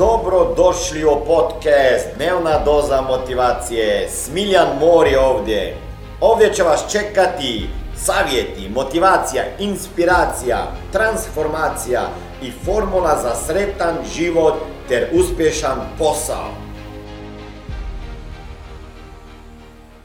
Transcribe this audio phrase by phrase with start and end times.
[0.00, 4.08] Dobro došli u podcast Dnevna doza motivacije.
[4.08, 5.76] Smiljan Mor je ovdje.
[6.20, 10.58] Ovdje će vas čekati savjeti, motivacija, inspiracija,
[10.92, 12.00] transformacija
[12.42, 14.54] i formula za sretan život
[14.88, 16.48] ter uspješan posao.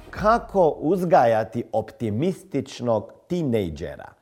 [0.09, 4.14] Kako uzgajati optimističnog tinejdžera?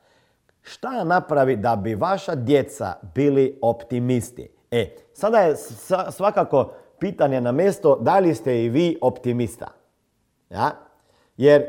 [0.62, 4.54] Šta napravi da bi vaša djeca bili optimisti?
[4.74, 5.56] E, sada je
[6.10, 9.66] svakako pitanje na mjesto da li ste i vi optimista.
[10.50, 10.70] Ja?
[11.36, 11.64] Jer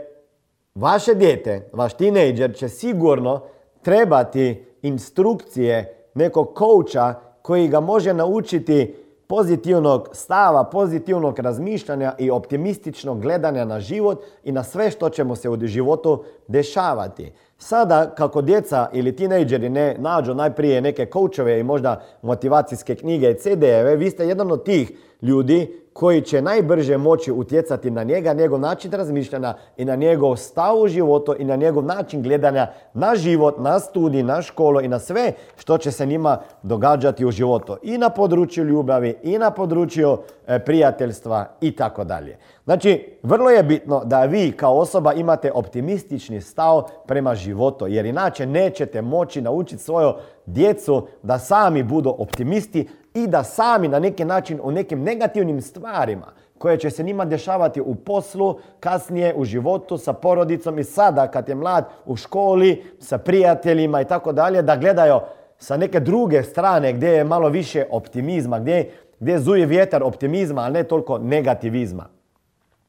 [0.76, 3.42] vaše dijete, vaš tinejdžer će sigurno
[3.82, 8.96] trebati instrukcije nekog kouča koji ga može naučiti
[9.28, 15.36] pozitivnog stava, pozitivnog razmišljanja i optimističnog gledanja na život i na sve što će mu
[15.36, 17.32] se u životu dešavati.
[17.58, 23.38] Sada, kako djeca ili tinejdžeri ne nađu najprije neke koučeve i možda motivacijske knjige i
[23.38, 24.92] CD-eve, vi ste jedan od tih
[25.22, 30.82] ljudi koji će najbrže moći utjecati na njega, njegov način razmišljanja i na njegov stav
[30.82, 35.00] u životu i na njegov način gledanja na život, na studij, na školu i na
[35.00, 37.78] sve što će se njima događati u životu.
[37.84, 42.38] I na području ljubavi, i na području e, prijateljstva i tako dalje.
[42.66, 47.45] Znači, vrlo je bitno da vi kao osoba imate optimistični stav prema životu,
[47.88, 50.14] jer inače nećete moći naučiti svoju
[50.46, 56.34] djecu da sami budu optimisti i da sami na neki način u nekim negativnim stvarima
[56.58, 61.50] koje će se njima dešavati u poslu, kasnije u životu, sa porodicom i sada kad
[61.50, 65.20] je mlad u školi, sa prijateljima i tako dalje, da gledaju
[65.58, 70.70] sa neke druge strane gdje je malo više optimizma, gdje, gdje zuje vjetar optimizma, a
[70.70, 72.15] ne toliko negativizma.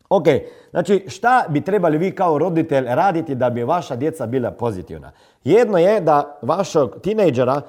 [0.09, 0.25] Ok,
[0.71, 5.13] znači šta bi trebali vi kao roditelj raditi da bi vaša djeca bila pozitivna?
[5.45, 7.63] Jedno je da vašeg tinejdžera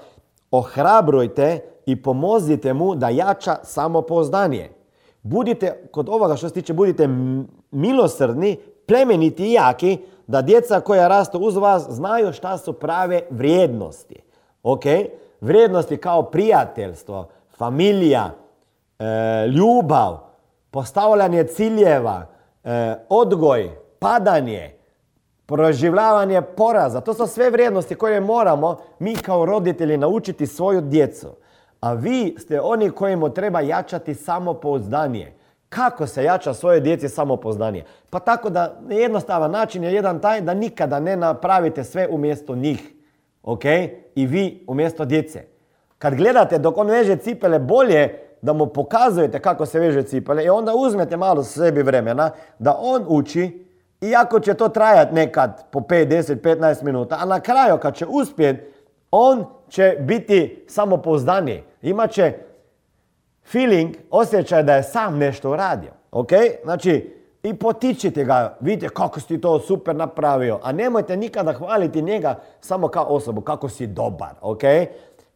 [0.51, 4.69] ohrabrujte i pomozite mu da jača samopouzdanje.
[5.21, 7.09] Budite, kod ovoga što se tiče, budite
[7.71, 14.15] milosrdni, plemeniti i jaki, da djeca koja rastu uz vas znaju šta su prave vrijednosti.
[14.63, 14.83] Ok?
[15.41, 17.27] Vrijednosti kao prijateljstvo,
[17.57, 18.31] familija,
[18.99, 20.26] e, ljubav,
[20.71, 22.25] postavljanje ciljeva,
[22.63, 23.69] e, odgoj,
[23.99, 24.77] padanje,
[25.45, 27.01] proživljavanje poraza.
[27.01, 31.27] To su sve vrijednosti koje moramo mi kao roditelji naučiti svoju djecu.
[31.79, 35.33] A vi ste oni kojima treba jačati samopouzdanje.
[35.69, 37.83] Kako se jača svoje djeci samopouzdanje?
[38.09, 42.93] Pa tako da jednostavan način je jedan taj da nikada ne napravite sve umjesto njih.
[43.43, 43.65] Ok?
[44.15, 45.43] I vi umjesto djece.
[45.97, 50.49] Kad gledate dok on veže cipele bolje da mu pokazujete kako se veže cipele i
[50.49, 53.65] onda uzmete malo sebi vremena da on uči
[54.01, 58.05] iako će to trajati nekad po 5, 10, 15 minuta, a na kraju kad će
[58.09, 58.63] uspjeti,
[59.11, 61.63] on će biti samopouzdaniji.
[61.81, 62.33] Imaće
[63.51, 65.91] feeling, osjećaj da je sam nešto uradio.
[66.11, 66.31] Ok?
[66.63, 67.13] Znači,
[67.43, 72.87] i potičite ga, vidite kako si to super napravio, a nemojte nikada hvaliti njega samo
[72.87, 74.61] kao osobu, kako si dobar, ok?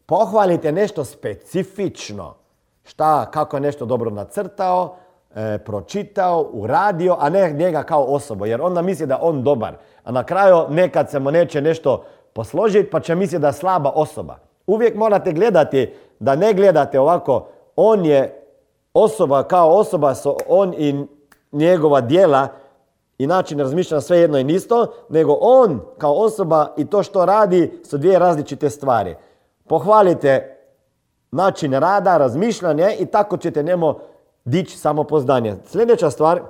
[0.06, 2.41] Pohvalite nešto specifično.
[2.84, 4.96] Šta, kako je nešto dobro nacrtao,
[5.36, 9.76] e, pročitao, uradio, a ne njega kao osobu, jer onda misli da on dobar.
[10.04, 12.04] A na kraju nekad se mu neće nešto
[12.34, 14.38] posložiti, pa će misliti da je slaba osoba.
[14.68, 18.44] Uvijek morate gledati da ne gledate ovako, on je
[18.94, 20.14] osoba kao osoba,
[20.48, 21.06] on i
[21.52, 22.48] njegova dijela
[23.18, 27.80] i način razmišljanja sve jedno i isto, nego on kao osoba i to što radi
[27.84, 29.16] su dvije različite stvari.
[29.68, 30.61] Pohvalite
[31.32, 33.96] način rada, razmišljanje i tako ćete njemu
[34.46, 35.56] dići samopoznanje.
[35.66, 36.42] Sljedeća stvar,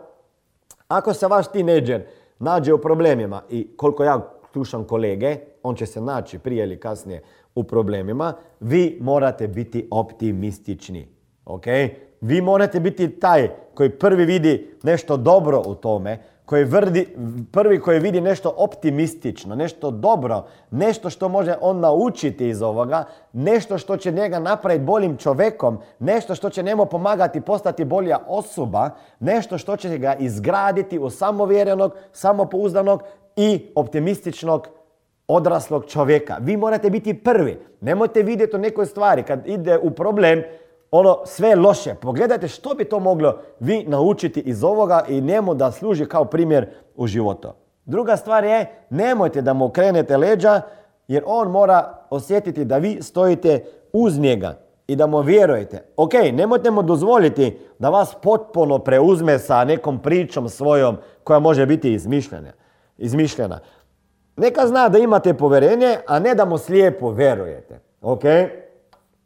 [0.88, 2.03] ako se vaš tineđer
[2.40, 4.19] nađe u problemima i koliko ja
[4.53, 7.24] slušam kolege, on će se naći prije ili kasnije
[7.56, 11.08] u problemima, vi morate biti optimistični.
[11.46, 11.66] Ok?
[12.22, 17.07] Vi morate biti taj koji prvi vidi nešto dobro u tome, koji vrdi,
[17.51, 23.03] prvi koji vidi nešto optimistično, nešto dobro, nešto što može on naučiti iz ovoga,
[23.34, 28.89] nešto što će njega napraviti boljim čovjekom, nešto što će njemu pomagati postati bolja osoba,
[29.19, 33.03] nešto što će ga izgraditi u samovjerenog, samopouzdanog
[33.36, 34.68] i optimističnog
[35.27, 36.38] odraslog čovjeka.
[36.42, 37.59] Vi morate biti prvi.
[37.81, 40.44] Nemojte vidjeti o nekoj stvari kad ide u problem,
[40.91, 41.95] ono sve loše.
[42.01, 46.69] Pogledajte što bi to moglo vi naučiti iz ovoga i njemu da služi kao primjer
[46.95, 47.47] u životu.
[47.85, 50.61] Druga stvar je, nemojte da mu krenete leđa,
[51.07, 54.57] jer on mora osjetiti da vi stojite uz njega
[54.88, 55.83] i da mu vjerujete.
[55.97, 61.93] Ok, nemojte mu dozvoliti da vas potpuno preuzme sa nekom pričom svojom koja može biti
[61.93, 62.51] izmišljena.
[62.97, 63.59] izmišljena.
[64.38, 67.79] Neka zna da imate povjerenje, a ne da mu slijepo verujete.
[68.01, 68.23] Ok?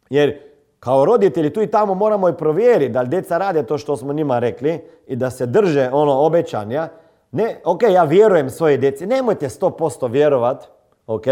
[0.09, 0.39] Jer
[0.85, 4.13] kao roditelji tu i tamo moramo i provjeriti da li djeca rade to što smo
[4.13, 6.87] njima rekli i da se drže ono obećanja.
[7.31, 10.67] Ne, ok, ja vjerujem svoje djeci, nemojte 100% vjerovat,
[11.07, 11.25] ok,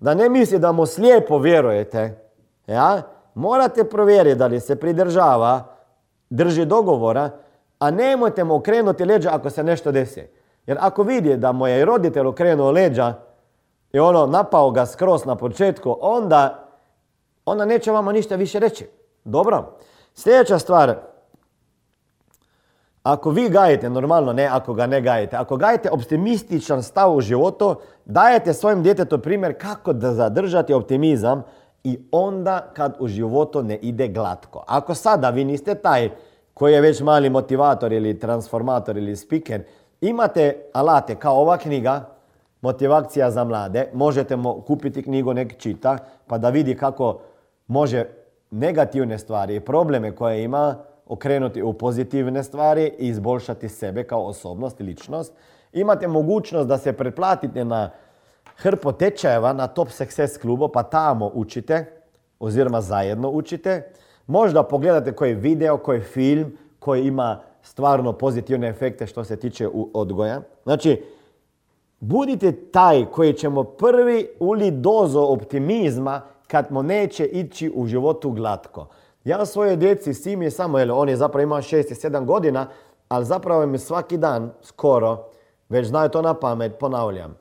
[0.00, 2.18] da ne misli da mu slijepo vjerujete,
[2.66, 3.02] ja,
[3.34, 5.62] morate provjeriti da li se pridržava,
[6.30, 7.30] drži dogovora,
[7.78, 10.22] a nemojte mu okrenuti leđa ako se nešto desi.
[10.66, 13.14] Jer ako vidi da mu je roditelj okrenuo leđa
[13.92, 16.63] i ono napao ga skroz na početku, onda,
[17.46, 18.86] onda neće vama ništa više reći.
[19.24, 19.78] Dobro.
[20.14, 20.96] Sljedeća stvar,
[23.02, 27.76] ako vi gajete, normalno ne ako ga ne gajete, ako gajete optimističan stav u životu,
[28.04, 31.42] dajete svojim djetetu primjer kako da zadržati optimizam
[31.84, 34.64] i onda kad u životu ne ide glatko.
[34.66, 36.10] Ako sada vi niste taj
[36.54, 39.62] koji je već mali motivator ili transformator ili speaker,
[40.00, 42.14] imate alate kao ova knjiga,
[42.64, 47.20] Motivacija za mlade, možete mu kupiti knjigu, nek čita, pa da vidi kako
[47.66, 48.04] može
[48.50, 50.76] negativne stvari i probleme koje ima
[51.06, 55.32] okrenuti u pozitivne stvari i izboljšati sebe kao osobnost i ličnost.
[55.72, 57.90] Imate mogućnost da se pretplatite na
[58.56, 61.86] hrpo tečajeva na Top Success klubu, pa tamo učite,
[62.40, 63.92] oziroma zajedno učite.
[64.26, 70.40] Možda pogledate koji video, koji film koji ima stvarno pozitivne efekte što se tiče odgoja.
[70.64, 71.04] Znači,
[72.00, 78.86] budite taj koji ćemo prvi uli dozo optimizma kad mu neće ići u životu glatko.
[79.24, 82.66] Ja svoje djeci, Sim je samo, jer on je zapravo imao 6 i 7 godina,
[83.08, 85.24] ali zapravo mi svaki dan, skoro,
[85.68, 87.36] već znaju to na pamet, ponavljam.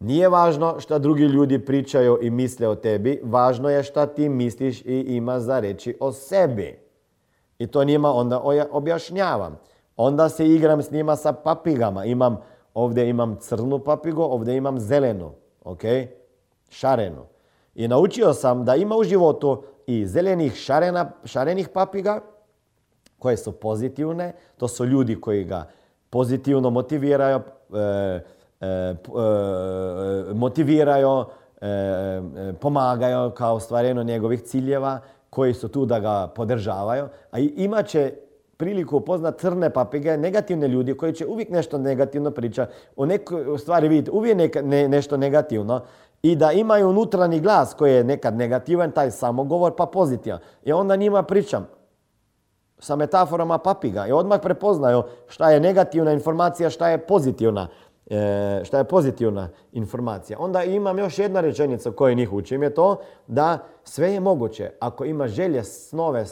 [0.00, 4.80] Nije važno što drugi ljudi pričaju i misle o tebi, važno je šta ti misliš
[4.80, 6.78] i ima za reći o sebi.
[7.58, 9.58] I to njima onda objašnjavam.
[9.96, 12.04] Onda se igram s njima sa papigama.
[12.04, 12.40] Imam,
[12.74, 15.30] ovdje imam crnu papigu, ovdje imam zelenu,
[15.64, 15.82] ok?
[16.68, 17.22] Šarenu.
[17.74, 22.20] I naučio sam da ima u životu i zelenih šarena, šarenih papiga
[23.18, 24.32] koje su pozitivne.
[24.56, 25.68] To su ljudi koji ga
[26.10, 27.40] pozitivno motiviraju,
[27.74, 27.80] e,
[28.60, 28.94] e, e,
[30.34, 31.24] motiviraju,
[32.60, 37.08] pomagaju kao ostvarenju njegovih ciljeva, koji su tu da ga podržavaju.
[37.30, 38.12] A imat će
[38.56, 43.88] priliku upoznat crne papige, negativne ljudi koji će uvijek nešto negativno pričati, o nekoj stvari
[43.88, 44.56] vidjeti uvijek
[44.88, 45.80] nešto negativno
[46.22, 50.40] i da imaju unutrani glas koji je nekad negativan, taj samogovor, pa pozitivan.
[50.64, 51.66] I onda njima pričam
[52.78, 57.68] sa metaforama papiga i odmah prepoznaju šta je negativna informacija, šta je pozitivna,
[58.06, 60.38] e, šta je pozitivna informacija.
[60.40, 62.96] Onda imam još jedna rečenica koju njih učim je to
[63.26, 64.70] da sve je moguće.
[64.80, 66.24] Ako ima želje, snove,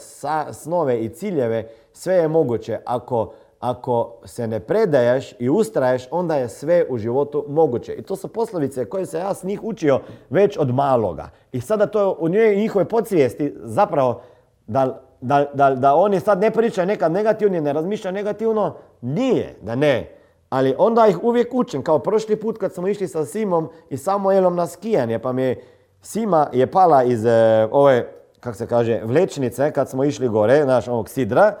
[0.51, 2.79] snove i ciljeve, sve je moguće.
[2.85, 7.93] Ako ako se ne predaješ i ustraješ, onda je sve u životu moguće.
[7.93, 9.99] I to su poslovice koje se ja s njih učio
[10.29, 11.29] već od maloga.
[11.51, 14.21] I sada to u njoj njihove podsvijesti zapravo
[14.67, 19.75] da, da, da, da oni sad ne pričaju nekad negativno, ne razmišljaju negativno, nije da
[19.75, 20.15] ne.
[20.49, 24.55] Ali onda ih uvijek učim, kao prošli put kad smo išli sa Simom i Samuelom
[24.55, 25.63] na skijanje, pa mi je
[26.01, 30.87] Sima je pala iz e, ove, kako se kaže, vlečnice kad smo išli gore, naš
[30.87, 31.53] ovog sidra,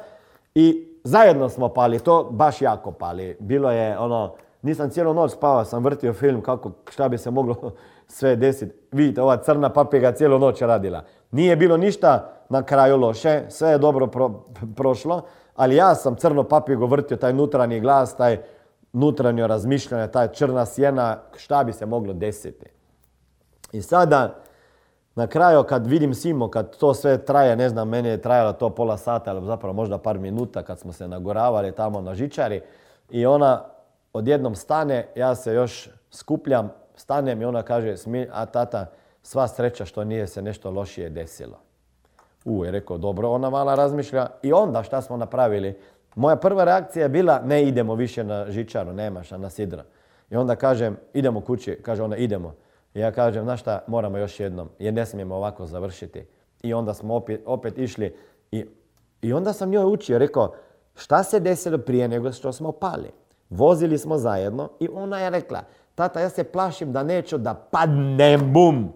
[0.55, 3.37] i zajedno smo pali, to baš jako pali.
[3.39, 7.55] Bilo je ono, nisam cijelu noć spavao, sam vrtio film kako, šta bi se moglo
[8.07, 8.75] sve desiti.
[8.91, 11.03] Vidite, ova crna papiga cijelu noć radila.
[11.31, 14.09] Nije bilo ništa na kraju loše, sve je dobro
[14.75, 15.21] prošlo,
[15.55, 18.37] ali ja sam crno papigu vrtio, taj nutrani glas, taj
[18.93, 22.65] nutranjo razmišljanje, taj črna sjena, šta bi se moglo desiti.
[23.71, 24.35] I sada,
[25.15, 28.69] na kraju kad vidim Simo, kad to sve traje, ne znam, meni je trajalo to
[28.69, 32.61] pola sata, ali zapravo možda par minuta kad smo se nagoravali tamo na žičari
[33.09, 33.65] i ona
[34.13, 37.95] odjednom stane, ja se još skupljam, stanem i ona kaže,
[38.31, 38.85] a tata,
[39.23, 41.59] sva sreća što nije se nešto lošije desilo.
[42.45, 44.27] U, je rekao, dobro, ona mala razmišlja.
[44.43, 45.79] I onda šta smo napravili?
[46.15, 49.83] Moja prva reakcija je bila, ne idemo više na žičaru, nemaš, na sidra.
[50.29, 52.55] I onda kažem, idemo kući, kaže ona, idemo
[52.93, 56.25] ja kažem, znaš šta, moramo još jednom, jer ne smijemo ovako završiti.
[56.63, 58.15] I onda smo opet, opet išli
[58.51, 58.65] i,
[59.21, 60.53] i onda sam njoj učio, rekao,
[60.95, 63.11] šta se desilo prije nego što smo pali?
[63.49, 65.61] Vozili smo zajedno i ona je rekla,
[65.95, 68.93] tata, ja se plašim da neću da padnem, bum.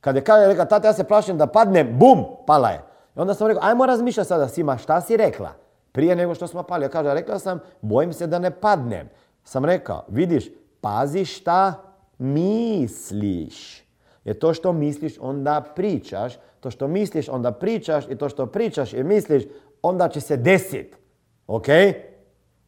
[0.00, 2.82] Kad je kada rekla, tata, ja se plašim da padnem, bum, pala je.
[3.16, 5.52] I onda sam rekao, ajmo razmišljati sada, Sima, šta si rekla?
[5.92, 6.84] Prije nego što smo pali.
[6.84, 9.08] Ja kaže, rekla sam, bojim se da ne padnem.
[9.44, 10.50] Sam rekao, vidiš,
[10.80, 11.74] pazi šta
[12.18, 13.84] misliš.
[14.24, 18.92] Jer to što misliš onda pričaš, to što misliš onda pričaš i to što pričaš
[18.92, 19.42] i misliš
[19.82, 20.94] onda će se desiti.
[21.46, 21.66] Ok?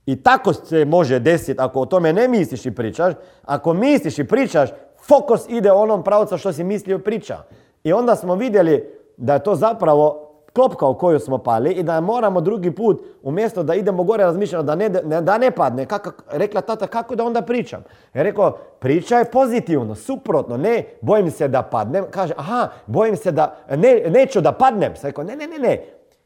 [0.06, 3.14] I tako se može desiti ako o tome ne misliš i pričaš.
[3.42, 4.70] Ako misliš i pričaš,
[5.06, 7.38] fokus ide onom pravcu što si mislio priča.
[7.84, 8.84] I onda smo vidjeli
[9.16, 13.62] da je to zapravo klopka u koju smo pali i da moramo drugi put, umjesto
[13.62, 14.88] da idemo gore razmišljati da ne,
[15.20, 17.84] da ne padne, kako, rekla tata, kako da onda pričam?
[18.14, 23.32] Ja rekao, priča je pozitivno, suprotno, ne, bojim se da padnem, kaže, aha, bojim se
[23.32, 24.96] da, ne, neću da padnem.
[24.96, 25.84] Sam rekao, ne, ne, ne, ne,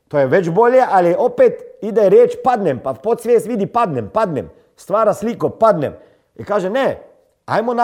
[0.09, 1.53] to je već bolje, ali opet
[1.83, 5.93] ide riječ padnem, pa podsvijest vidi padnem, padnem, stvara sliko, padnem.
[6.37, 6.99] I kaže, ne,
[7.47, 7.75] ajmo,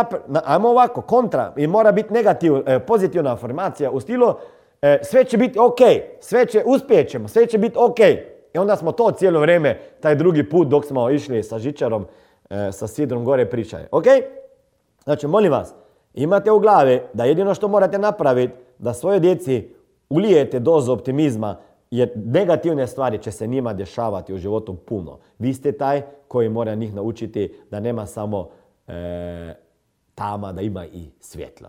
[0.45, 4.35] ajmo ovako, kontra, i mora biti negativ, e, pozitivna afirmacija u stilu,
[4.83, 5.79] e, sve će biti ok,
[6.21, 8.01] sve će, uspjet ćemo, sve će biti ok.
[8.55, 12.07] I onda smo to cijelo vrijeme, taj drugi put dok smo išli sa žičarom,
[12.51, 13.89] e, sa sidrom gore pričaje.
[13.93, 14.05] Ok?
[15.05, 15.75] Znači, molim vas,
[16.15, 19.69] imate u glavi da jedino što morate napraviti, da svoje djeci
[20.11, 21.57] ulijete dozu optimizma,
[21.91, 25.19] jer negativne stvari će se njima dešavati u životu puno.
[25.39, 28.49] Vi ste taj koji mora njih naučiti da nema samo
[28.89, 29.55] e,
[30.15, 31.69] tama, da ima i svjetlo.